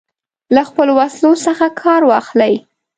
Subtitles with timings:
[0.55, 2.53] له خپلو وسلو څخه کار واخلي.